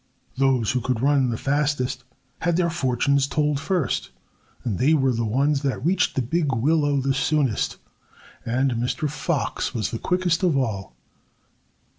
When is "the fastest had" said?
1.29-2.57